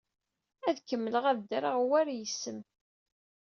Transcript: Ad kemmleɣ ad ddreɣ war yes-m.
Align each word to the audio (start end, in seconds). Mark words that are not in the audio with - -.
Ad 0.67 0.77
kemmleɣ 0.87 1.25
ad 1.31 1.39
ddreɣ 1.41 1.77
war 1.89 2.07
yes-m. 2.11 2.59